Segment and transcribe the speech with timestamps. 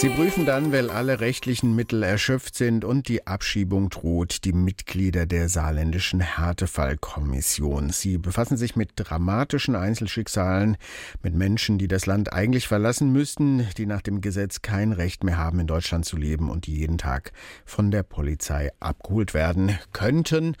[0.00, 5.26] Sie prüfen dann, weil alle rechtlichen Mittel erschöpft sind und die Abschiebung droht, die Mitglieder
[5.26, 7.90] der saarländischen Härtefallkommission.
[7.90, 10.76] Sie befassen sich mit dramatischen Einzelschicksalen,
[11.24, 15.36] mit Menschen, die das Land eigentlich verlassen müssten, die nach dem Gesetz kein Recht mehr
[15.36, 17.32] haben, in Deutschland zu leben und die jeden Tag
[17.64, 20.54] von der Polizei abgeholt werden könnten.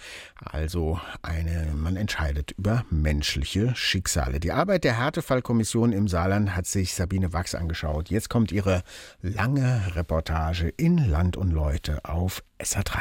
[0.44, 4.40] Also eine, man entscheidet über menschliche Schicksale.
[4.40, 8.10] Die Arbeit der Härtefallkommission im Saarland hat sich Sabine Wachs angeschaut.
[8.10, 8.82] Jetzt kommt ihre
[9.28, 12.96] lange Reportage in Land und Leute auf SA3.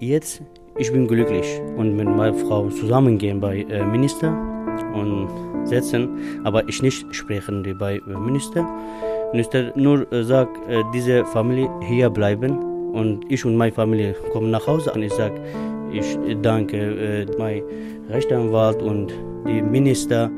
[0.00, 0.42] Jetzt,
[0.76, 4.36] ich bin glücklich und mit meiner Frau zusammengehen bei äh, Minister
[4.94, 5.28] und
[5.64, 8.66] setzen, aber ich nicht sprechen bei äh, Minister.
[9.32, 12.58] Minister nur äh, sagt, äh, diese Familie hier bleiben
[12.92, 15.40] und ich und meine Familie kommen nach Hause und ich sage,
[15.92, 17.62] ich danke äh, mein
[18.08, 19.12] Rechtsanwalt und
[19.46, 20.30] die Minister.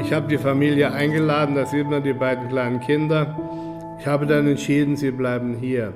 [0.00, 3.36] Ich habe die Familie eingeladen, da sieht man die beiden kleinen Kinder.
[3.98, 5.92] Ich habe dann entschieden, sie bleiben hier.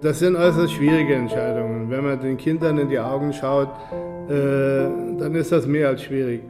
[0.00, 1.88] Das sind äußerst schwierige Entscheidungen.
[1.88, 3.68] Wenn man den Kindern in die Augen schaut,
[4.28, 4.32] äh,
[5.18, 6.42] dann ist das mehr als schwierig.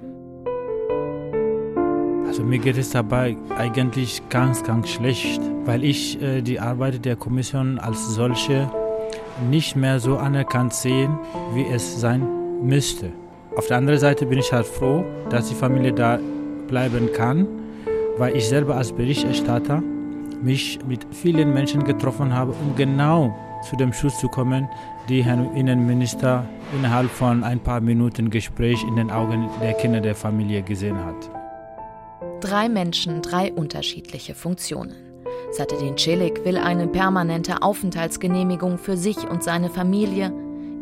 [2.27, 7.15] Also mir geht es dabei eigentlich ganz, ganz schlecht, weil ich äh, die Arbeit der
[7.15, 8.69] Kommission als solche
[9.51, 11.09] nicht mehr so anerkannt sehe,
[11.55, 12.27] wie es sein
[12.63, 13.13] müsste.
[13.57, 16.19] Auf der anderen Seite bin ich halt froh, dass die Familie da
[16.67, 17.47] bleiben kann,
[18.17, 19.83] weil ich selber als Berichterstatter
[20.43, 23.35] mich mit vielen Menschen getroffen habe, um genau
[23.69, 24.69] zu dem Schluss zu kommen,
[25.09, 26.47] die Herr Innenminister
[26.77, 31.31] innerhalb von ein paar Minuten Gespräch in den Augen der Kinder der Familie gesehen hat.
[32.41, 35.14] Drei Menschen, drei unterschiedliche Funktionen.
[35.57, 40.33] Satedin Celik will eine permanente Aufenthaltsgenehmigung für sich und seine Familie,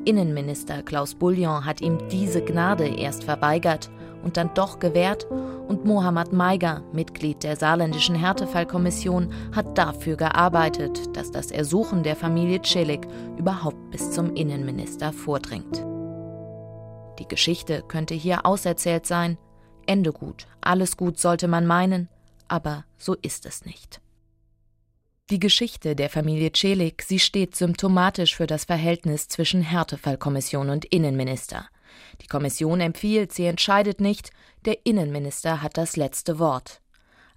[0.04, 3.88] Innenminister Klaus Bouillon hat ihm diese Gnade erst verweigert
[4.24, 5.26] und dann doch gewährt
[5.68, 12.60] und Mohammad Maiger, Mitglied der saarländischen Härtefallkommission, hat dafür gearbeitet, dass das Ersuchen der Familie
[12.62, 15.84] Celik überhaupt bis zum Innenminister vordringt.
[17.20, 19.38] Die Geschichte könnte hier auserzählt sein.
[19.86, 22.08] Ende gut, alles gut sollte man meinen,
[22.48, 24.01] aber so ist es nicht.
[25.32, 31.68] Die Geschichte der Familie Celik, sie steht symptomatisch für das Verhältnis zwischen Härtefallkommission und Innenminister.
[32.20, 34.28] Die Kommission empfiehlt, sie entscheidet nicht,
[34.66, 36.82] der Innenminister hat das letzte Wort.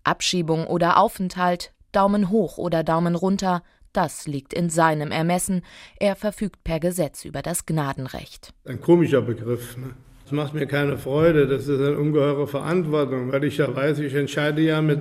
[0.04, 3.64] Abschiebung oder Aufenthalt, Daumen hoch oder Daumen runter,
[3.94, 5.62] das liegt in seinem Ermessen.
[5.98, 8.54] Er verfügt per Gesetz über das Gnadenrecht.
[8.66, 9.78] Ein komischer Begriff.
[9.78, 9.96] Ne?
[10.26, 14.16] Das macht mir keine Freude, das ist eine ungeheure Verantwortung, weil ich ja weiß, ich
[14.16, 15.00] entscheide ja mit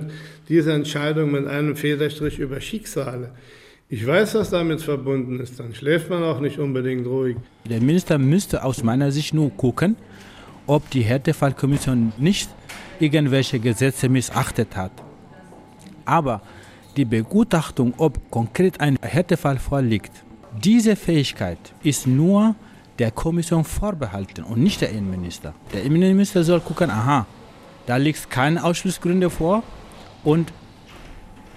[0.49, 3.31] dieser Entscheidung mit einem Federstrich über Schicksale.
[3.89, 7.37] Ich weiß, was damit verbunden ist, dann schläft man auch nicht unbedingt ruhig.
[7.67, 9.95] Der Minister müsste aus meiner Sicht nur gucken,
[10.67, 12.51] ob die Härtefallkommission nicht
[12.99, 14.91] irgendwelche Gesetze missachtet hat.
[16.05, 16.43] Aber
[16.97, 20.11] die Begutachtung, ob konkret ein Härtefall vorliegt,
[20.63, 22.53] diese Fähigkeit ist nur
[22.99, 25.53] der Kommission vorbehalten und nicht der Innenminister.
[25.73, 27.25] Der Innenminister soll gucken, aha,
[27.85, 29.63] da liegt keine Ausschlussgründe vor
[30.23, 30.51] und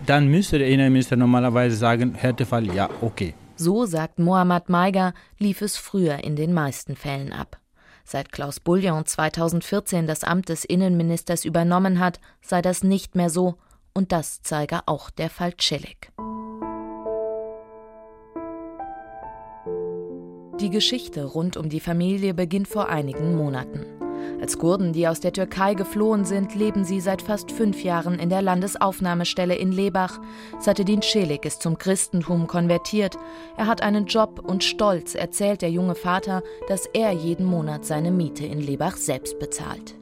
[0.07, 3.35] dann müsste der Innenminister normalerweise sagen, Härtefall, ja, okay.
[3.57, 7.59] So, sagt Mohammad Maiger, lief es früher in den meisten Fällen ab.
[8.05, 13.57] Seit Klaus Bouillon 2014 das Amt des Innenministers übernommen hat, sei das nicht mehr so,
[13.93, 16.13] und das zeige auch der Fall Celik.
[20.61, 23.87] Die Geschichte rund um die Familie beginnt vor einigen Monaten.
[24.41, 28.29] Als Kurden, die aus der Türkei geflohen sind, leben sie seit fast fünf Jahren in
[28.29, 30.19] der Landesaufnahmestelle in Lebach.
[30.59, 33.17] Satedin Celik ist zum Christentum konvertiert.
[33.57, 38.11] Er hat einen Job und stolz erzählt der junge Vater, dass er jeden Monat seine
[38.11, 39.95] Miete in Lebach selbst bezahlt.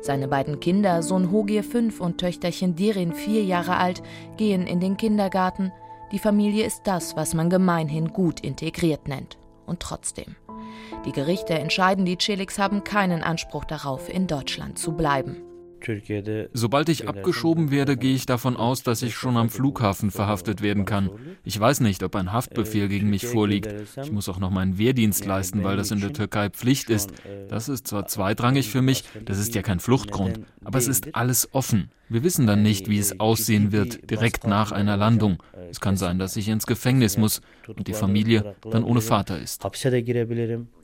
[0.00, 4.02] Seine beiden Kinder, Sohn Hogir fünf und Töchterchen Dirin vier Jahre alt,
[4.36, 5.70] gehen in den Kindergarten.
[6.10, 9.39] Die Familie ist das, was man gemeinhin gut integriert nennt
[9.70, 10.36] und trotzdem.
[11.06, 15.38] Die Gerichte entscheiden, die Celiks haben keinen Anspruch darauf, in Deutschland zu bleiben.
[16.52, 20.84] Sobald ich abgeschoben werde, gehe ich davon aus, dass ich schon am Flughafen verhaftet werden
[20.84, 21.10] kann.
[21.44, 23.74] Ich weiß nicht, ob ein Haftbefehl gegen mich vorliegt.
[24.02, 27.12] Ich muss auch noch meinen Wehrdienst leisten, weil das in der Türkei Pflicht ist.
[27.48, 31.48] Das ist zwar zweitrangig für mich, das ist ja kein Fluchtgrund, aber es ist alles
[31.52, 31.90] offen.
[32.08, 35.40] Wir wissen dann nicht, wie es aussehen wird, direkt nach einer Landung.
[35.70, 39.62] Es kann sein, dass ich ins Gefängnis muss und die Familie dann ohne Vater ist.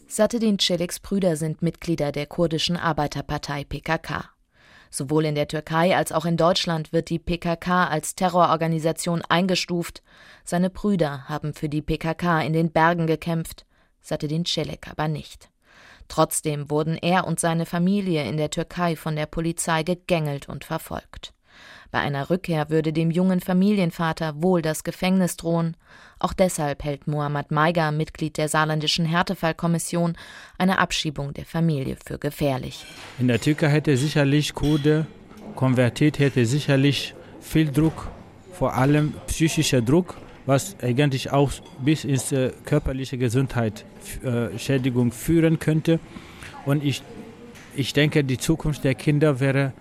[0.09, 4.36] Satedin Celiks Brüder sind Mitglieder der kurdischen Arbeiterpartei PKK.
[4.97, 10.03] Sowohl in der Türkei als auch in Deutschland wird die PKK als Terrororganisation eingestuft.
[10.43, 13.67] Seine Brüder haben für die PKK in den Bergen gekämpft,
[14.01, 15.51] Satedin Çelik aber nicht.
[16.09, 21.35] Trotzdem wurden er und seine Familie in der Türkei von der Polizei gegängelt und verfolgt.
[21.91, 25.77] Bei einer Rückkehr würde dem jungen Familienvater wohl das Gefängnis drohen.
[26.19, 30.17] Auch deshalb hält Mohammad Maiga, Mitglied der saarländischen Härtefallkommission,
[30.59, 32.87] eine Abschiebung der Familie für gefährlich.
[33.19, 35.07] In der Türkei hätte sicherlich Kurde
[35.55, 38.09] konvertiert, hätte sicherlich viel Druck,
[38.53, 40.17] vor allem psychischer Druck,
[40.47, 41.51] was eigentlich auch
[41.81, 43.85] bis ins äh, körperliche Gesundheit
[44.23, 45.99] äh, Schädigung führen könnte.
[46.65, 47.03] Und ich,
[47.75, 49.73] ich denke, die Zukunft der Kinder wäre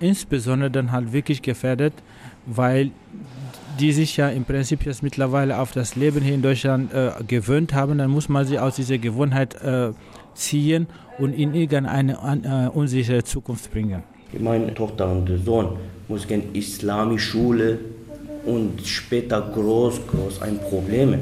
[0.00, 1.92] insbesondere dann halt wirklich gefährdet,
[2.46, 2.90] weil
[3.78, 7.74] die sich ja im Prinzip jetzt mittlerweile auf das Leben hier in Deutschland äh, gewöhnt
[7.74, 9.92] haben, dann muss man sie aus dieser Gewohnheit äh,
[10.34, 10.86] ziehen
[11.18, 14.02] und in irgendeine äh, unsichere Zukunft bringen.
[14.38, 15.76] Meine Tochter und der Sohn
[16.08, 17.78] muss in islamische Schule
[18.44, 21.18] und später groß, groß ein Problem.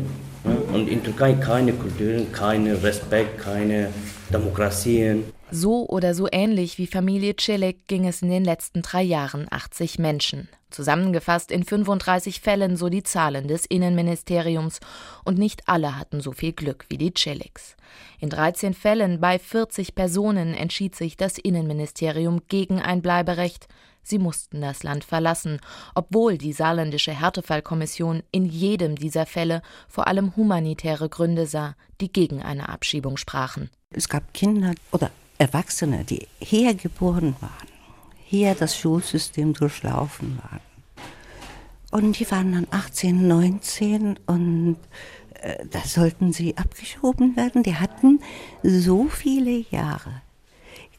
[0.72, 3.88] Und in Türkei keine Kultur, keine Respekt, keine
[4.32, 5.24] Demokratien.
[5.50, 9.98] So oder so ähnlich wie Familie Celik ging es in den letzten drei Jahren 80
[9.98, 10.48] Menschen.
[10.70, 14.80] Zusammengefasst in 35 Fällen, so die Zahlen des Innenministeriums.
[15.24, 17.76] Und nicht alle hatten so viel Glück wie die Celiks.
[18.20, 23.68] In 13 Fällen bei 40 Personen entschied sich das Innenministerium gegen ein Bleiberecht.
[24.02, 25.60] Sie mussten das Land verlassen,
[25.94, 32.42] obwohl die saarländische Härtefallkommission in jedem dieser Fälle vor allem humanitäre Gründe sah, die gegen
[32.42, 33.70] eine Abschiebung sprachen.
[33.90, 37.68] Es gab Kinder oder Erwachsene, die hier geboren waren,
[38.24, 40.60] hier das Schulsystem durchlaufen waren.
[41.90, 44.76] Und die waren dann 18, 19 und
[45.40, 47.62] äh, da sollten sie abgeschoben werden.
[47.62, 48.20] Die hatten
[48.62, 50.22] so viele Jahre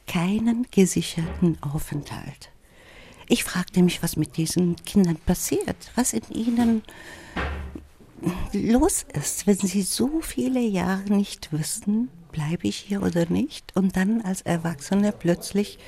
[0.08, 2.50] keinen gesicherten Aufenthalt.
[3.28, 6.82] Ich fragte mich, was mit diesen Kindern passiert, was in ihnen
[8.52, 13.76] los ist, wenn sie so viele Jahre nicht wissen, bleibe ich hier oder nicht?
[13.76, 15.80] Und dann als Erwachsene plötzlich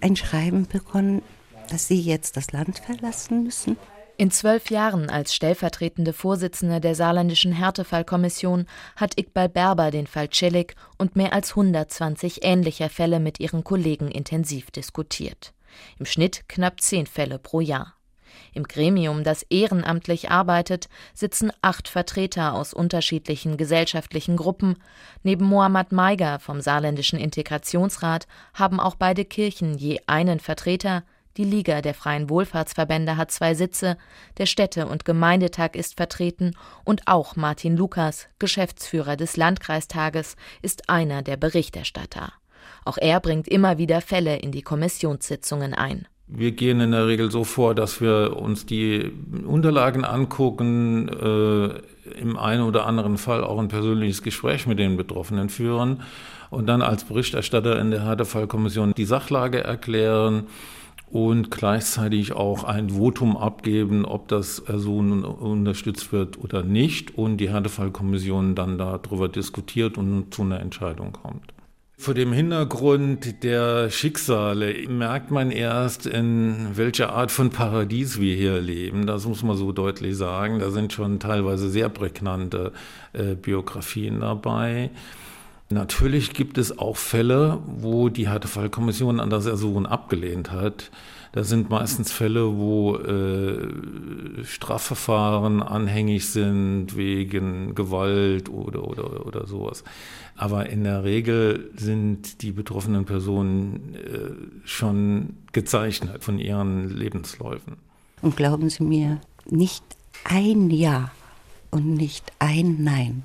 [0.00, 1.22] ein Schreiben bekommen,
[1.70, 3.76] dass sie jetzt das Land verlassen müssen.
[4.18, 8.66] In zwölf Jahren als stellvertretende Vorsitzende der saarländischen Härtefallkommission
[8.96, 14.10] hat Iqbal Berber den Fall Celik und mehr als 120 ähnlicher Fälle mit ihren Kollegen
[14.10, 15.52] intensiv diskutiert.
[15.98, 17.95] Im Schnitt knapp zehn Fälle pro Jahr.
[18.56, 24.76] Im Gremium, das ehrenamtlich arbeitet, sitzen acht Vertreter aus unterschiedlichen gesellschaftlichen Gruppen.
[25.22, 31.02] Neben Mohammad Maiger vom Saarländischen Integrationsrat haben auch beide Kirchen je einen Vertreter.
[31.36, 33.98] Die Liga der Freien Wohlfahrtsverbände hat zwei Sitze,
[34.38, 41.20] der Städte- und Gemeindetag ist vertreten und auch Martin Lukas, Geschäftsführer des Landkreistages, ist einer
[41.20, 42.32] der Berichterstatter.
[42.86, 46.08] Auch er bringt immer wieder Fälle in die Kommissionssitzungen ein.
[46.28, 49.12] Wir gehen in der Regel so vor, dass wir uns die
[49.46, 55.48] Unterlagen angucken, äh, im einen oder anderen Fall auch ein persönliches Gespräch mit den Betroffenen
[55.48, 56.02] führen
[56.50, 60.46] und dann als Berichterstatter in der Härtefallkommission die Sachlage erklären
[61.10, 67.50] und gleichzeitig auch ein Votum abgeben, ob das Person unterstützt wird oder nicht und die
[67.50, 71.55] Härtefallkommission dann darüber diskutiert und zu einer Entscheidung kommt.
[71.98, 78.60] Vor dem Hintergrund der Schicksale merkt man erst, in welcher Art von Paradies wir hier
[78.60, 79.06] leben.
[79.06, 80.58] Das muss man so deutlich sagen.
[80.58, 82.72] Da sind schon teilweise sehr prägnante
[83.14, 84.90] äh, Biografien dabei.
[85.68, 90.92] Natürlich gibt es auch Fälle, wo die Härtefallkommission an das Ersuchen abgelehnt hat.
[91.32, 99.82] Das sind meistens Fälle, wo äh, Strafverfahren anhängig sind wegen Gewalt oder, oder, oder sowas.
[100.36, 107.76] Aber in der Regel sind die betroffenen Personen äh, schon gezeichnet von ihren Lebensläufen.
[108.22, 109.84] Und glauben Sie mir, nicht
[110.22, 111.10] ein Ja
[111.72, 113.24] und nicht ein Nein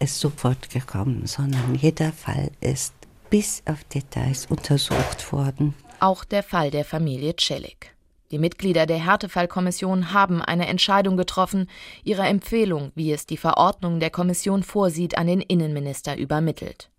[0.00, 2.94] ist sofort gekommen, sondern jeder Fall ist
[3.30, 5.74] bis auf Details untersucht worden.
[6.00, 7.94] Auch der Fall der Familie Celik.
[8.30, 11.68] Die Mitglieder der Härtefallkommission haben eine Entscheidung getroffen,
[12.04, 16.90] ihre Empfehlung, wie es die Verordnung der Kommission vorsieht, an den Innenminister übermittelt.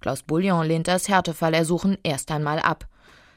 [0.00, 2.86] Klaus Bouillon lehnt das Härtefallersuchen erst einmal ab.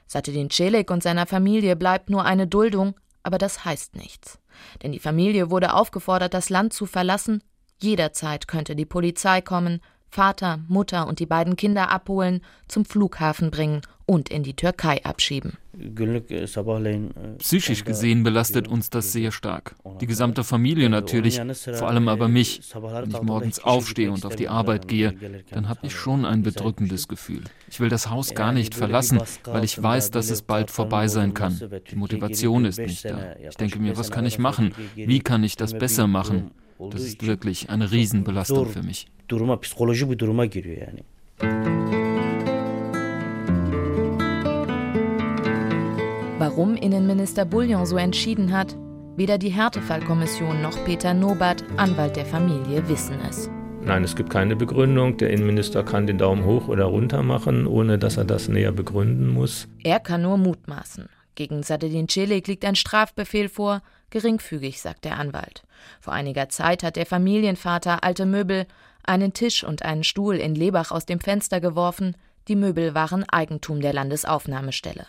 [0.08, 4.40] Satedin Celik und seiner Familie bleibt nur eine Duldung, aber das heißt nichts.
[4.84, 7.42] Denn die Familie wurde aufgefordert, das Land zu verlassen.
[7.80, 13.82] Jederzeit könnte die Polizei kommen, Vater, Mutter und die beiden Kinder abholen, zum Flughafen bringen
[14.06, 15.58] und in die Türkei abschieben.
[17.38, 19.76] Psychisch gesehen belastet uns das sehr stark.
[20.00, 21.40] Die gesamte Familie natürlich,
[21.74, 22.62] vor allem aber mich.
[22.74, 25.14] Wenn ich morgens aufstehe und auf die Arbeit gehe,
[25.52, 27.44] dann habe ich schon ein bedrückendes Gefühl.
[27.70, 31.34] Ich will das Haus gar nicht verlassen, weil ich weiß, dass es bald vorbei sein
[31.34, 31.60] kann.
[31.92, 33.36] Die Motivation ist nicht da.
[33.48, 34.74] Ich denke mir, was kann ich machen?
[34.96, 36.52] Wie kann ich das besser machen?
[36.80, 39.08] Das ist wirklich eine Riesenbelastung für mich.
[46.40, 48.76] Warum Innenminister Bouillon so entschieden hat,
[49.16, 53.50] weder die Härtefallkommission noch Peter Nobert, Anwalt der Familie, wissen es.
[53.82, 55.18] Nein, es gibt keine Begründung.
[55.18, 59.30] Der Innenminister kann den Daumen hoch oder runter machen, ohne dass er das näher begründen
[59.30, 59.68] muss.
[59.84, 61.10] Er kann nur mutmaßen.
[61.36, 65.64] Gegen Sadedin Celik liegt ein Strafbefehl vor, geringfügig, sagt der Anwalt.
[66.00, 68.66] Vor einiger Zeit hat der Familienvater alte Möbel,
[69.04, 72.16] einen Tisch und einen Stuhl in Lebach aus dem Fenster geworfen.
[72.48, 75.06] Die Möbel waren Eigentum der Landesaufnahmestelle.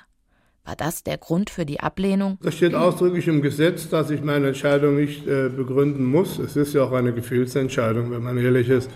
[0.64, 2.38] War das der Grund für die Ablehnung?
[2.42, 6.38] Das steht ausdrücklich im Gesetz, dass ich meine Entscheidung nicht äh, begründen muss.
[6.38, 8.90] Es ist ja auch eine Gefühlsentscheidung, wenn man ehrlich ist.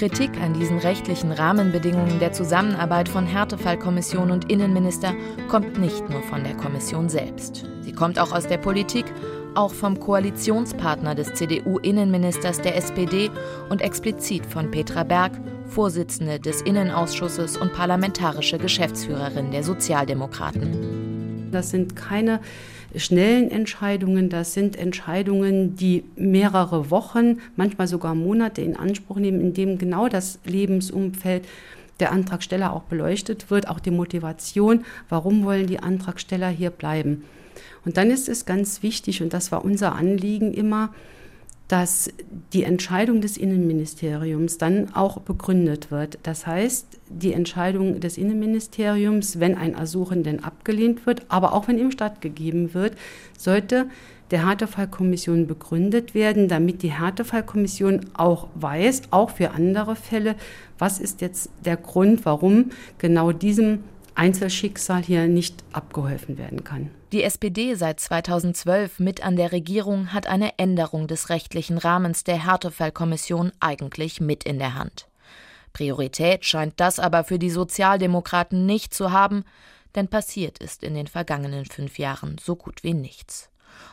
[0.00, 5.12] Kritik an diesen rechtlichen Rahmenbedingungen der Zusammenarbeit von Härtefallkommission und Innenminister
[5.48, 7.66] kommt nicht nur von der Kommission selbst.
[7.82, 9.04] Sie kommt auch aus der Politik,
[9.54, 13.30] auch vom Koalitionspartner des CDU-Innenministers der SPD
[13.68, 15.32] und explizit von Petra Berg,
[15.66, 21.50] Vorsitzende des Innenausschusses und parlamentarische Geschäftsführerin der Sozialdemokraten.
[21.50, 22.40] Das sind keine
[22.96, 24.28] schnellen Entscheidungen.
[24.28, 30.08] Das sind Entscheidungen, die mehrere Wochen, manchmal sogar Monate in Anspruch nehmen, in dem genau
[30.08, 31.46] das Lebensumfeld
[32.00, 37.24] der Antragsteller auch beleuchtet wird, auch die Motivation, warum wollen die Antragsteller hier bleiben.
[37.84, 40.92] Und dann ist es ganz wichtig, und das war unser Anliegen immer,
[41.70, 42.10] dass
[42.52, 46.18] die Entscheidung des Innenministeriums dann auch begründet wird.
[46.24, 51.78] Das heißt, die Entscheidung des Innenministeriums, wenn ein Ersuchen denn abgelehnt wird, aber auch wenn
[51.78, 52.96] ihm stattgegeben wird,
[53.38, 53.86] sollte
[54.32, 60.34] der Härtefallkommission begründet werden, damit die Härtefallkommission auch weiß, auch für andere Fälle,
[60.76, 63.84] was ist jetzt der Grund, warum genau diesem
[64.20, 66.90] Einzelschicksal hier nicht abgeholfen werden kann.
[67.10, 72.44] Die SPD seit 2012 mit an der Regierung hat eine Änderung des rechtlichen Rahmens der
[72.44, 75.08] Härtefallkommission eigentlich mit in der Hand.
[75.72, 79.44] Priorität scheint das aber für die Sozialdemokraten nicht zu haben,
[79.94, 83.49] denn passiert ist in den vergangenen fünf Jahren so gut wie nichts.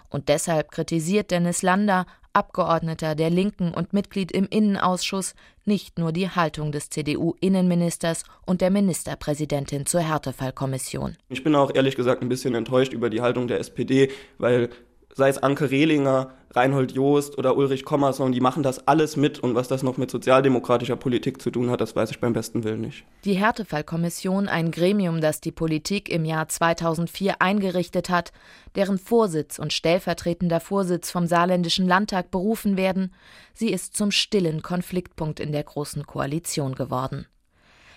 [0.09, 5.33] Und deshalb kritisiert Dennis Lander, Abgeordneter der Linken und Mitglied im Innenausschuss,
[5.65, 11.17] nicht nur die Haltung des CDU-Innenministers und der Ministerpräsidentin zur Härtefallkommission.
[11.29, 14.69] Ich bin auch ehrlich gesagt ein bisschen enttäuscht über die Haltung der SPD, weil
[15.17, 19.55] sei es Anke Rehlinger, Reinhold Joost oder Ulrich Kommerson, die machen das alles mit und
[19.55, 22.81] was das noch mit sozialdemokratischer Politik zu tun hat, das weiß ich beim besten Willen
[22.81, 23.03] nicht.
[23.25, 28.31] Die Härtefallkommission, ein Gremium, das die Politik im Jahr 2004 eingerichtet hat,
[28.75, 33.13] deren Vorsitz und stellvertretender Vorsitz vom Saarländischen Landtag berufen werden,
[33.53, 37.25] sie ist zum stillen Konfliktpunkt in der Großen Koalition geworden.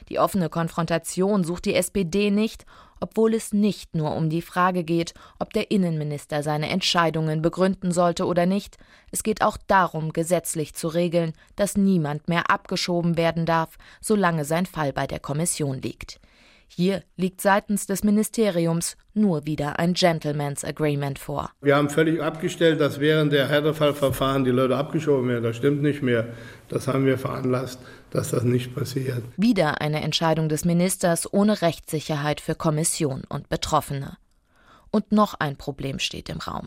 [0.08, 2.64] Die offene Konfrontation sucht die SPD nicht,
[3.00, 8.26] obwohl es nicht nur um die Frage geht, ob der Innenminister seine Entscheidungen begründen sollte
[8.26, 8.76] oder nicht,
[9.10, 14.66] es geht auch darum, gesetzlich zu regeln, dass niemand mehr abgeschoben werden darf, solange sein
[14.66, 16.20] Fall bei der Kommission liegt.
[16.72, 21.50] Hier liegt seitens des Ministeriums nur wieder ein Gentleman's Agreement vor.
[21.60, 25.42] Wir haben völlig abgestellt, dass während der Härtefallverfahren die Leute abgeschoben werden.
[25.42, 26.28] Das stimmt nicht mehr.
[26.68, 27.80] Das haben wir veranlasst,
[28.10, 29.22] dass das nicht passiert.
[29.36, 34.16] Wieder eine Entscheidung des Ministers ohne Rechtssicherheit für Kommission und Betroffene.
[34.90, 36.66] Und noch ein Problem steht im Raum.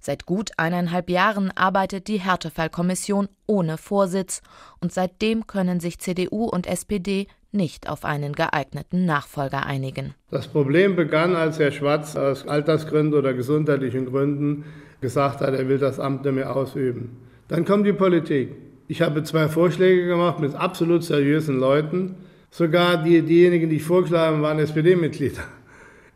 [0.00, 4.42] Seit gut eineinhalb Jahren arbeitet die Härtefallkommission ohne Vorsitz
[4.78, 10.14] und seitdem können sich CDU und SPD nicht auf einen geeigneten Nachfolger einigen.
[10.30, 14.64] Das Problem begann, als Herr Schwarz aus Altersgründen oder gesundheitlichen Gründen
[15.00, 17.16] gesagt hat, er will das Amt nicht mehr ausüben.
[17.48, 18.50] Dann kommt die Politik.
[18.86, 22.16] Ich habe zwei Vorschläge gemacht mit absolut seriösen Leuten.
[22.50, 25.42] Sogar die, diejenigen, die ich vorgeschlagen habe, waren SPD-Mitglieder.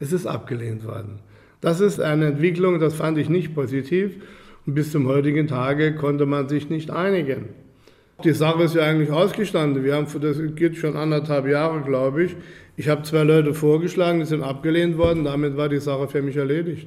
[0.01, 1.21] Es ist abgelehnt worden.
[1.61, 4.17] Das ist eine Entwicklung, das fand ich nicht positiv.
[4.67, 7.49] Und bis zum heutigen Tage konnte man sich nicht einigen.
[8.23, 9.83] Die Sache ist ja eigentlich ausgestanden.
[9.83, 12.37] Wir haben, das geht schon anderthalb Jahre, glaube ich.
[12.77, 15.25] Ich habe zwei Leute vorgeschlagen, die sind abgelehnt worden.
[15.25, 16.87] Damit war die Sache für mich erledigt.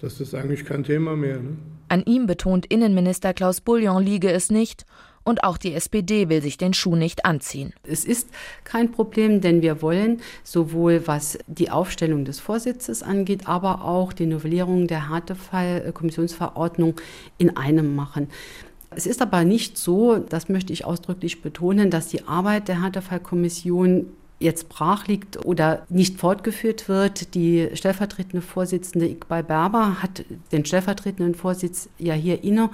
[0.00, 1.36] Das ist eigentlich kein Thema mehr.
[1.36, 1.56] Ne?
[1.88, 4.86] An ihm betont Innenminister Klaus Bouillon liege es nicht
[5.22, 7.74] Und auch die SPD will sich den Schuh nicht anziehen.
[7.82, 8.28] Es ist
[8.64, 14.26] kein Problem, denn wir wollen sowohl was die Aufstellung des Vorsitzes angeht, aber auch die
[14.26, 16.96] Novellierung der Härtefallkommissionsverordnung
[17.36, 18.28] in einem machen.
[18.90, 24.06] Es ist aber nicht so, das möchte ich ausdrücklich betonen, dass die Arbeit der Härtefallkommission
[24.40, 27.34] jetzt brach liegt oder nicht fortgeführt wird.
[27.34, 32.70] Die stellvertretende Vorsitzende Iqbal Berber hat den stellvertretenden Vorsitz ja hier inne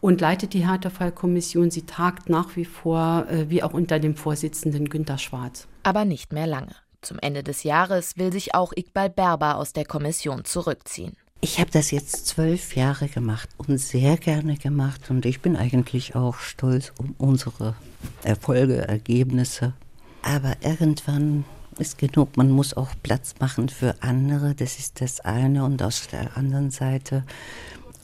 [0.00, 1.70] und leitet die Härtefallkommission.
[1.70, 5.66] Sie tagt nach wie vor, äh, wie auch unter dem Vorsitzenden Günter Schwarz.
[5.82, 6.74] Aber nicht mehr lange.
[7.02, 11.16] Zum Ende des Jahres will sich auch Iqbal Berber aus der Kommission zurückziehen.
[11.42, 16.14] Ich habe das jetzt zwölf Jahre gemacht und sehr gerne gemacht und ich bin eigentlich
[16.14, 17.74] auch stolz um unsere
[18.22, 19.72] Erfolge, Ergebnisse.
[20.20, 21.46] Aber irgendwann
[21.78, 26.08] ist genug, man muss auch Platz machen für andere, das ist das eine und aus
[26.08, 27.24] der anderen Seite,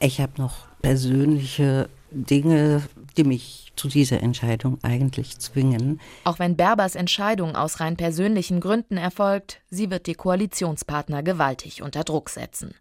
[0.01, 2.83] ich habe noch persönliche Dinge,
[3.17, 6.01] die mich zu dieser Entscheidung eigentlich zwingen.
[6.25, 12.05] Auch wenn Berbers Entscheidung aus rein persönlichen Gründen erfolgt, sie wird die Koalitionspartner gewaltig unter
[12.05, 12.75] Druck setzen.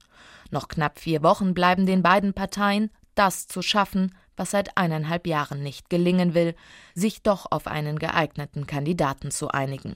[0.52, 5.64] Noch knapp vier Wochen bleiben den beiden Parteien, das zu schaffen, was seit eineinhalb Jahren
[5.64, 6.56] nicht gelingen will,
[6.94, 9.96] sich doch auf einen geeigneten Kandidaten zu einigen.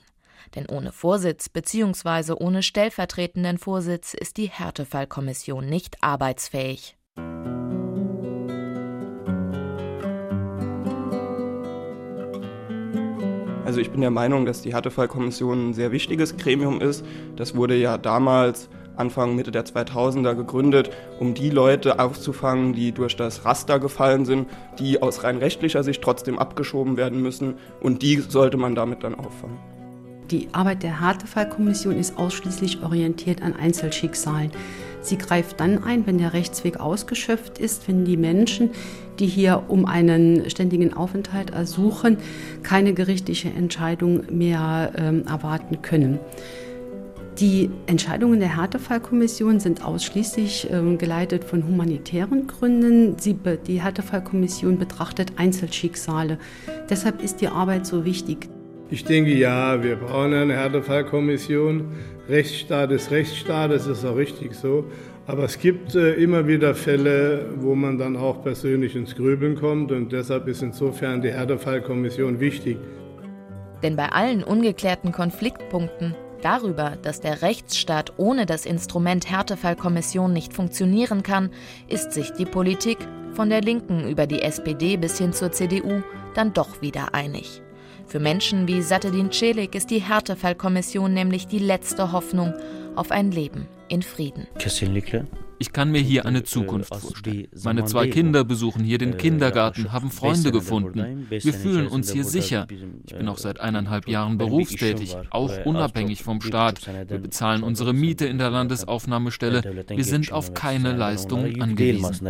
[0.56, 2.34] Denn ohne Vorsitz bzw.
[2.34, 6.96] ohne stellvertretenden Vorsitz ist die Härtefallkommission nicht arbeitsfähig.
[13.66, 17.06] Also ich bin der Meinung, dass die Härtefallkommission ein sehr wichtiges Gremium ist.
[17.36, 18.68] Das wurde ja damals
[19.00, 24.50] Anfang, Mitte der 2000er gegründet, um die Leute aufzufangen, die durch das Raster gefallen sind,
[24.80, 27.56] die aus rein rechtlicher Sicht trotzdem abgeschoben werden müssen.
[27.80, 29.58] Und die sollte man damit dann auffangen.
[30.32, 34.52] Die Arbeit der Härtefallkommission ist ausschließlich orientiert an Einzelschicksalen.
[35.02, 38.72] Sie greift dann ein, wenn der Rechtsweg ausgeschöpft ist, wenn die Menschen,
[39.20, 42.18] die hier um einen ständigen Aufenthalt ersuchen,
[42.64, 46.20] keine gerichtliche Entscheidung mehr ähm, erwarten können.
[47.40, 53.18] Die Entscheidungen der Härtefallkommission sind ausschließlich äh, geleitet von humanitären Gründen.
[53.18, 56.38] Sie, die Härtefallkommission betrachtet Einzelschicksale.
[56.90, 58.50] Deshalb ist die Arbeit so wichtig.
[58.92, 61.92] Ich denke ja, wir brauchen eine Härtefallkommission.
[62.28, 64.86] Rechtsstaat ist Rechtsstaat, das ist auch richtig so.
[65.28, 69.92] Aber es gibt äh, immer wieder Fälle, wo man dann auch persönlich ins Grübeln kommt
[69.92, 72.78] und deshalb ist insofern die Härtefallkommission wichtig.
[73.84, 81.22] Denn bei allen ungeklärten Konfliktpunkten Darüber, dass der Rechtsstaat ohne das Instrument Härtefallkommission nicht funktionieren
[81.22, 81.50] kann,
[81.88, 82.98] ist sich die Politik,
[83.34, 86.02] von der Linken über die SPD bis hin zur CDU,
[86.34, 87.62] dann doch wieder einig.
[88.10, 92.56] Für Menschen wie Satedin Celik ist die Härtefallkommission nämlich die letzte Hoffnung
[92.96, 94.48] auf ein Leben in Frieden.
[95.60, 97.48] Ich kann mir hier eine Zukunft vorstellen.
[97.64, 101.28] Meine zwei Kinder besuchen hier den Kindergarten, haben Freunde gefunden.
[101.30, 102.66] Wir fühlen uns hier sicher.
[103.06, 106.88] Ich bin auch seit eineinhalb Jahren berufstätig, auch unabhängig vom Staat.
[107.08, 109.86] Wir bezahlen unsere Miete in der Landesaufnahmestelle.
[109.90, 112.28] Wir sind auf keine Leistung angewiesen.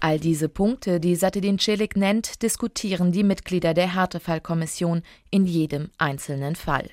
[0.00, 6.54] All diese Punkte, die Satedin Celik nennt, diskutieren die Mitglieder der Härtefallkommission in jedem einzelnen
[6.56, 6.90] Fall.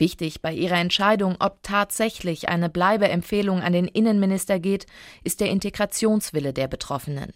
[0.00, 4.86] Wichtig bei ihrer Entscheidung, ob tatsächlich eine Bleibeempfehlung an den Innenminister geht,
[5.24, 7.34] ist der Integrationswille der Betroffenen.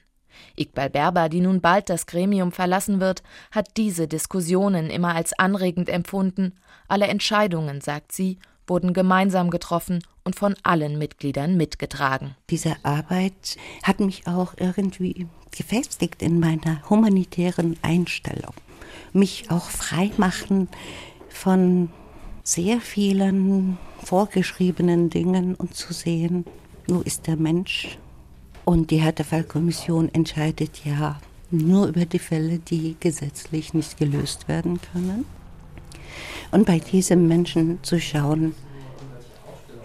[0.56, 5.90] Iqbal Berber, die nun bald das Gremium verlassen wird, hat diese Diskussionen immer als anregend
[5.90, 6.54] empfunden.
[6.88, 12.34] Alle Entscheidungen, sagt sie, wurden gemeinsam getroffen und von allen Mitgliedern mitgetragen.
[12.48, 18.54] Diese Arbeit hat mich auch irgendwie gefestigt in meiner humanitären Einstellung.
[19.12, 20.68] Mich auch frei machen
[21.28, 21.90] von
[22.46, 26.44] sehr vielen vorgeschriebenen Dingen und zu sehen,
[26.86, 27.98] wo ist der Mensch.
[28.66, 31.18] Und die Härtefallkommission entscheidet ja
[31.50, 35.24] nur über die Fälle, die gesetzlich nicht gelöst werden können.
[36.50, 38.54] Und bei diesem Menschen zu schauen,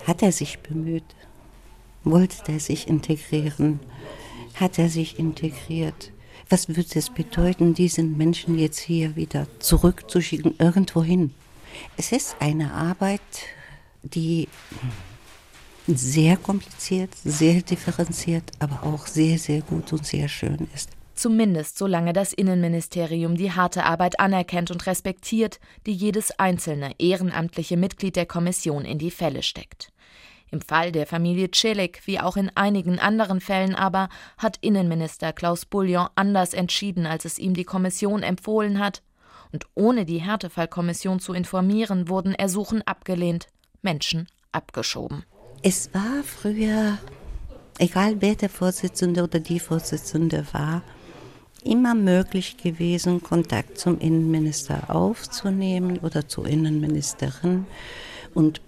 [0.05, 1.15] hat er sich bemüht?
[2.03, 3.79] Wollte er sich integrieren?
[4.55, 6.11] Hat er sich integriert?
[6.49, 11.31] Was würde es bedeuten, diesen Menschen jetzt hier wieder zurückzuschicken, irgendwohin?
[11.97, 13.21] Es ist eine Arbeit,
[14.03, 14.47] die
[15.87, 20.89] sehr kompliziert, sehr differenziert, aber auch sehr, sehr gut und sehr schön ist.
[21.15, 28.15] Zumindest solange das Innenministerium die harte Arbeit anerkennt und respektiert, die jedes einzelne ehrenamtliche Mitglied
[28.15, 29.91] der Kommission in die Fälle steckt.
[30.51, 35.65] Im Fall der Familie Celik, wie auch in einigen anderen Fällen aber, hat Innenminister Klaus
[35.65, 39.03] Bouillon anders entschieden, als es ihm die Kommission empfohlen hat,
[39.51, 43.47] und ohne die Härtefallkommission zu informieren, wurden Ersuchen abgelehnt,
[43.81, 45.23] Menschen abgeschoben.
[45.61, 46.97] Es war früher,
[47.77, 50.83] egal wer der Vorsitzende oder die Vorsitzende war,
[51.63, 57.65] immer möglich gewesen, Kontakt zum Innenminister aufzunehmen oder zur Innenministerin
[58.33, 58.61] und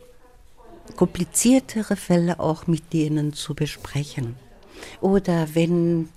[0.98, 4.36] kompliziertere Fälle auch mit denen zu besprechen.
[5.00, 6.10] Oder wenn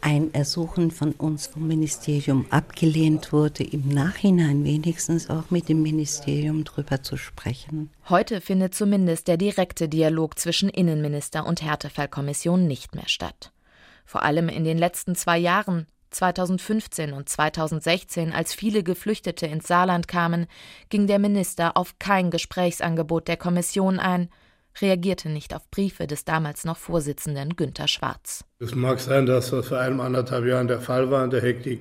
[0.00, 6.64] ein Ersuchen von uns vom Ministerium abgelehnt wurde, im Nachhinein wenigstens auch mit dem Ministerium
[6.64, 7.90] drüber zu sprechen.
[8.08, 13.52] Heute findet zumindest der direkte Dialog zwischen Innenminister und Härtefallkommission nicht mehr statt.
[14.04, 20.08] Vor allem in den letzten zwei Jahren, 2015 und 2016, als viele Geflüchtete ins Saarland
[20.08, 20.46] kamen,
[20.88, 24.30] ging der Minister auf kein Gesprächsangebot der Kommission ein,
[24.82, 28.44] reagierte nicht auf Briefe des damals noch Vorsitzenden Günter Schwarz.
[28.60, 31.80] Es mag sein, dass das vor einem anderthalb Jahren der Fall war in der Hektik.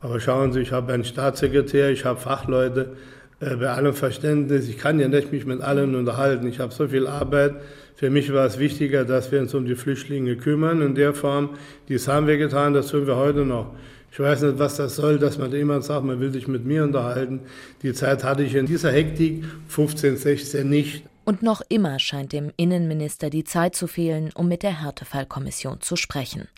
[0.00, 2.96] Aber schauen Sie, ich habe einen Staatssekretär, ich habe Fachleute,
[3.42, 4.68] äh, bei allem Verständnis.
[4.68, 6.46] Ich kann ja nicht mich mit allen unterhalten.
[6.46, 7.54] Ich habe so viel Arbeit.
[7.96, 11.50] Für mich war es wichtiger, dass wir uns um die Flüchtlinge kümmern in der Form.
[11.88, 13.74] Dies haben wir getan, das tun wir heute noch.
[14.12, 16.84] Ich weiß nicht, was das soll, dass man jemand sagt, man will sich mit mir
[16.84, 17.40] unterhalten.
[17.82, 21.04] Die Zeit hatte ich in dieser Hektik 15, 16 nicht.
[21.24, 25.94] Und noch immer scheint dem Innenminister die Zeit zu fehlen, um mit der Härtefallkommission zu
[25.94, 26.48] sprechen.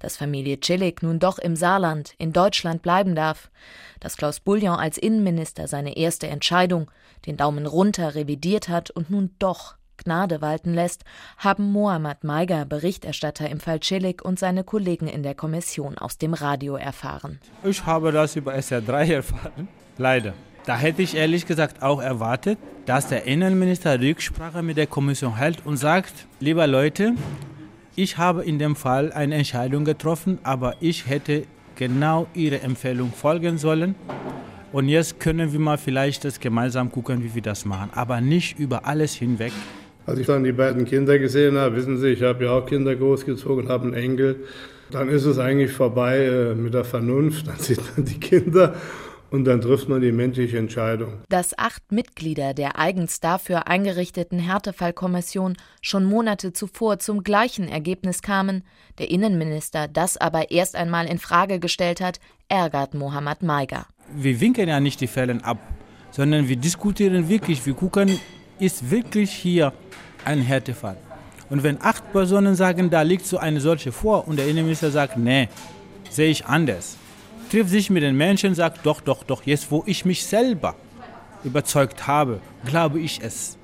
[0.00, 3.50] Dass Familie Cillik nun doch im Saarland, in Deutschland bleiben darf,
[4.00, 6.90] dass Klaus Bullion als Innenminister seine erste Entscheidung,
[7.26, 11.04] den Daumen runter, revidiert hat und nun doch Gnade walten lässt,
[11.36, 16.34] haben Mohammad Maiger, Berichterstatter im Fall Cillik und seine Kollegen in der Kommission aus dem
[16.34, 17.40] Radio erfahren.
[17.64, 20.34] Ich habe das über SR3 erfahren, leider.
[20.68, 25.64] Da hätte ich ehrlich gesagt auch erwartet, dass der Innenminister Rücksprache mit der Kommission hält
[25.64, 27.14] und sagt, lieber Leute,
[27.96, 33.56] ich habe in dem Fall eine Entscheidung getroffen, aber ich hätte genau Ihre Empfehlung folgen
[33.56, 33.94] sollen.
[34.70, 38.58] Und jetzt können wir mal vielleicht das gemeinsam gucken, wie wir das machen, aber nicht
[38.58, 39.52] über alles hinweg.
[40.04, 42.94] Als ich dann die beiden Kinder gesehen habe, wissen Sie, ich habe ja auch Kinder
[42.94, 44.44] großgezogen, habe einen Enkel,
[44.90, 47.48] dann ist es eigentlich vorbei äh, mit der Vernunft.
[47.48, 48.74] Dann sieht man die Kinder
[49.30, 51.22] und dann trifft man die menschliche Entscheidung.
[51.28, 58.64] Dass acht Mitglieder der eigens dafür eingerichteten Härtefallkommission schon Monate zuvor zum gleichen Ergebnis kamen,
[58.98, 63.86] der Innenminister das aber erst einmal in Frage gestellt hat, ärgert Mohammad Maiger.
[64.14, 65.58] Wir winken ja nicht die Fälle ab,
[66.10, 68.18] sondern wir diskutieren wirklich, wir gucken,
[68.58, 69.72] ist wirklich hier
[70.24, 70.96] ein Härtefall.
[71.50, 75.16] Und wenn acht Personen sagen, da liegt so eine solche vor und der Innenminister sagt,
[75.16, 75.48] nee,
[76.10, 76.96] sehe ich anders,
[77.48, 80.76] trifft sich mit den Menschen, sagt, doch, doch, doch, jetzt wo ich mich selber
[81.44, 83.56] überzeugt habe, glaube ich es.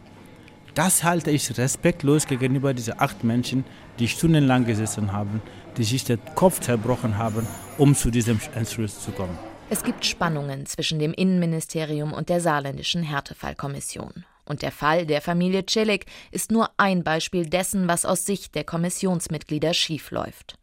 [0.75, 3.65] Das halte ich respektlos gegenüber diesen acht Menschen,
[3.99, 5.41] die stundenlang gesessen haben,
[5.77, 7.47] die sich den Kopf zerbrochen haben,
[7.79, 9.39] um zu diesem Entschluss zu kommen.
[9.71, 14.25] Es gibt Spannungen zwischen dem Innenministerium und der saarländischen Härtefallkommission.
[14.45, 18.65] Und der Fall der Familie Celik ist nur ein Beispiel dessen, was aus Sicht der
[18.65, 20.59] Kommissionsmitglieder schiefläuft.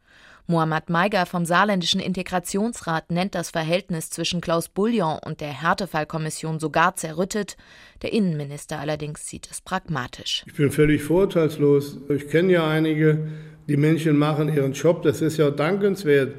[0.52, 6.94] Mohammad Maiger vom Saarländischen Integrationsrat nennt das Verhältnis zwischen Klaus Bullion und der Härtefallkommission sogar
[6.94, 7.56] zerrüttet.
[8.02, 10.44] Der Innenminister allerdings sieht es pragmatisch.
[10.46, 11.96] Ich bin völlig vorurteilslos.
[12.10, 13.28] Ich kenne ja einige,
[13.66, 15.02] die Menschen machen ihren Job.
[15.02, 16.34] Das ist ja dankenswert.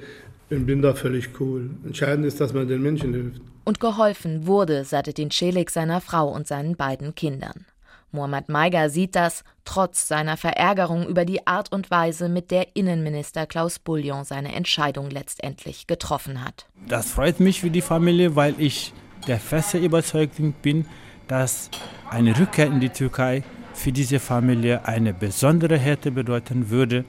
[0.52, 1.72] Ich bin da völlig cool.
[1.84, 3.42] Entscheidend ist, dass man den Menschen hilft.
[3.66, 7.66] Und geholfen wurde Sadettin Celik seiner Frau und seinen beiden Kindern.
[8.14, 13.46] Mohammad Maiger sieht das, trotz seiner Verärgerung über die Art und Weise, mit der Innenminister
[13.46, 16.68] Klaus Bullion seine Entscheidung letztendlich getroffen hat.
[16.88, 18.94] Das freut mich für die Familie, weil ich
[19.28, 20.86] der feste Überzeugung bin,
[21.28, 21.70] dass
[22.10, 27.06] eine Rückkehr in die Türkei für diese Familie eine besondere Härte bedeuten würde.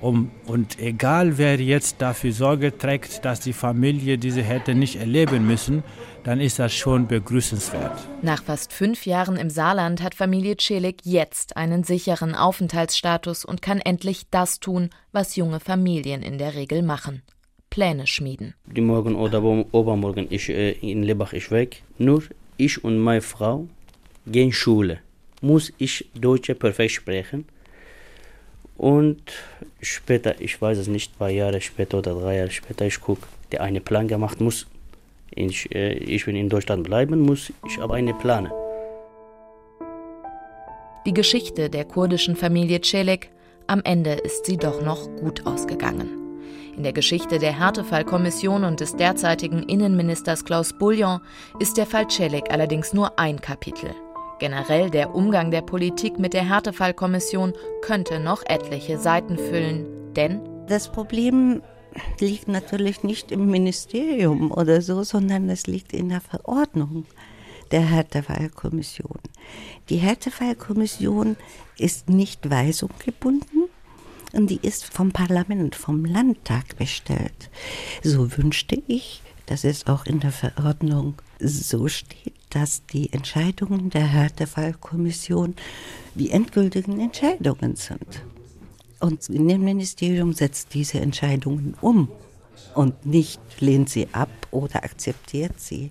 [0.00, 5.46] Um, und egal wer jetzt dafür Sorge trägt, dass die Familie diese Härte nicht erleben
[5.46, 5.84] müssen,
[6.24, 7.98] dann ist das schon begrüßenswert.
[8.22, 13.80] Nach fast fünf Jahren im Saarland hat Familie Celik jetzt einen sicheren Aufenthaltsstatus und kann
[13.80, 17.22] endlich das tun, was junge Familien in der Regel machen.
[17.70, 18.54] Pläne schmieden.
[18.66, 21.82] Die Morgen oder übermorgen ich äh, in Lebach ich weg.
[21.98, 22.22] Nur
[22.56, 23.68] ich und meine Frau
[24.26, 24.98] gehen Schule.
[25.40, 27.46] Muss ich Deutsch perfekt sprechen?
[28.76, 29.20] Und
[29.80, 33.62] später, ich weiß es nicht, paar Jahre später oder drei Jahre später, ich gucke, der
[33.62, 34.66] eine Plan gemacht muss.
[35.30, 38.50] Ich, äh, ich will in Deutschland bleiben, muss ich aber eine Plane.
[41.06, 43.30] Die Geschichte der kurdischen Familie Celik,
[43.66, 46.20] am Ende ist sie doch noch gut ausgegangen.
[46.76, 51.20] In der Geschichte der Härtefallkommission und des derzeitigen Innenministers Klaus Bullion
[51.58, 53.90] ist der Fall Celik allerdings nur ein Kapitel.
[54.40, 60.90] Generell der Umgang der Politik mit der Härtefallkommission könnte noch etliche Seiten füllen, denn das
[60.90, 61.62] Problem
[62.20, 67.06] liegt natürlich nicht im Ministerium oder so, sondern es liegt in der Verordnung
[67.70, 69.18] der Härtefallkommission.
[69.88, 71.36] Die Härtefallkommission
[71.78, 73.68] ist nicht weisunggebunden,
[74.32, 77.50] Und die ist vom Parlament, vom Landtag bestellt.
[78.02, 84.06] So wünschte ich, dass es auch in der Verordnung so steht, dass die Entscheidungen der
[84.06, 85.56] Härtefallkommission
[86.14, 88.22] die endgültigen Entscheidungen sind.
[89.00, 92.08] Und das Innenministerium setzt diese Entscheidungen um
[92.74, 95.90] und nicht lehnt sie ab oder akzeptiert sie.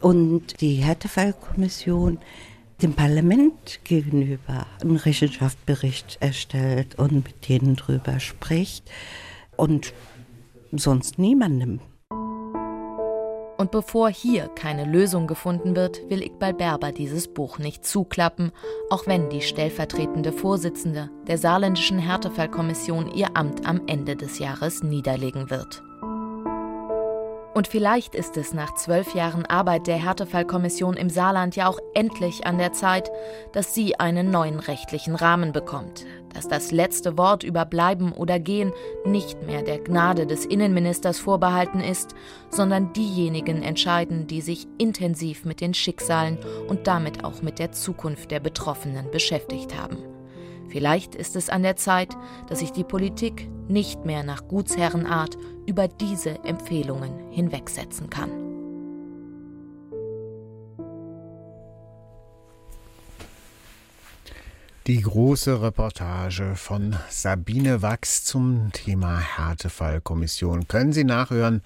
[0.00, 2.18] Und die Härtefallkommission
[2.82, 8.90] dem Parlament gegenüber einen Rechenschaftsbericht erstellt und mit denen drüber spricht
[9.56, 9.94] und
[10.72, 11.80] sonst niemandem.
[13.56, 18.52] Und bevor hier keine Lösung gefunden wird, will Iqbal Berber dieses Buch nicht zuklappen,
[18.90, 25.48] auch wenn die stellvertretende Vorsitzende der saarländischen Härtefallkommission ihr Amt am Ende des Jahres niederlegen
[25.48, 25.82] wird.
[27.56, 32.46] Und vielleicht ist es nach zwölf Jahren Arbeit der Härtefallkommission im Saarland ja auch endlich
[32.46, 33.10] an der Zeit,
[33.52, 38.74] dass sie einen neuen rechtlichen Rahmen bekommt, dass das letzte Wort über Bleiben oder Gehen
[39.06, 42.14] nicht mehr der Gnade des Innenministers vorbehalten ist,
[42.50, 46.36] sondern diejenigen entscheiden, die sich intensiv mit den Schicksalen
[46.68, 50.15] und damit auch mit der Zukunft der Betroffenen beschäftigt haben.
[50.76, 52.14] Vielleicht ist es an der Zeit,
[52.50, 58.30] dass sich die Politik nicht mehr nach Gutsherrenart über diese Empfehlungen hinwegsetzen kann.
[64.86, 71.62] Die große Reportage von Sabine Wachs zum Thema Härtefallkommission können Sie nachhören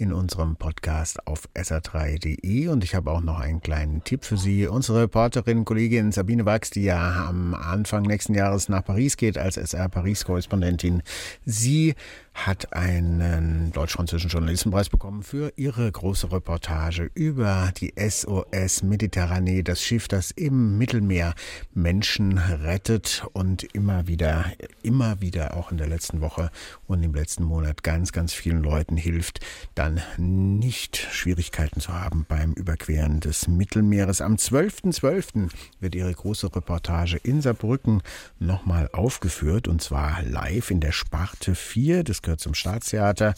[0.00, 2.68] in unserem Podcast auf sr3.de.
[2.68, 4.66] Und ich habe auch noch einen kleinen Tipp für Sie.
[4.66, 9.58] Unsere Reporterin, Kollegin Sabine Wachs, die ja am Anfang nächsten Jahres nach Paris geht als
[9.58, 11.02] SR-Paris-Korrespondentin,
[11.44, 11.94] sie
[12.32, 20.08] hat einen deutsch-französischen Journalistenpreis bekommen für ihre große Reportage über die SOS Mediterranee, das Schiff,
[20.08, 21.34] das im Mittelmeer
[21.74, 24.46] Menschen rettet und immer wieder,
[24.82, 26.50] immer wieder auch in der letzten Woche
[26.86, 29.40] und im letzten Monat ganz, ganz vielen Leuten hilft,
[29.74, 34.20] dann nicht Schwierigkeiten zu haben beim Überqueren des Mittelmeeres.
[34.20, 35.00] Am 12.12.
[35.00, 35.50] .12.
[35.80, 38.02] wird ihre große Reportage in Saarbrücken
[38.38, 43.34] nochmal aufgeführt und zwar live in der Sparte 4 des gehört zum Staatstheater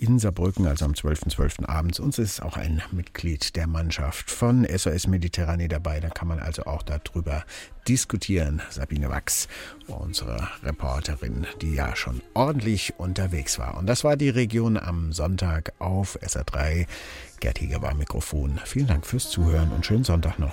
[0.00, 1.36] in Saarbrücken, also am 12.12.
[1.36, 1.68] .12.
[1.68, 2.00] abends.
[2.00, 6.00] Uns ist auch ein Mitglied der Mannschaft von SOS Mediterranee dabei.
[6.00, 7.44] Da kann man also auch darüber
[7.86, 8.62] diskutieren.
[8.70, 9.46] Sabine Wachs,
[9.88, 13.76] unsere Reporterin, die ja schon ordentlich unterwegs war.
[13.76, 16.86] Und das war die Region am Sonntag auf SR3.
[17.40, 18.58] Gerd Hieger war Mikrofon.
[18.64, 20.48] Vielen Dank fürs Zuhören und schönen Sonntag noch.